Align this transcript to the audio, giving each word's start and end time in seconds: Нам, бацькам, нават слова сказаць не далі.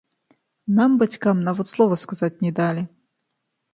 Нам, 0.77 0.95
бацькам, 1.01 1.43
нават 1.49 1.67
слова 1.75 1.95
сказаць 2.05 2.33
не 2.47 2.51
далі. 2.61 2.81